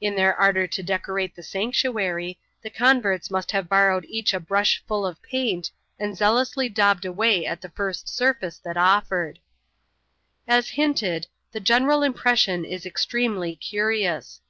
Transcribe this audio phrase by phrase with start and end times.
[0.00, 4.34] In their ardour to decorate the sanctuary, the c on verts must have borrowed each
[4.34, 9.38] a brush full of paint, and zealously daubed away at the first surfiice that offered.
[10.48, 14.40] As hinted, the general impression is extremely curious.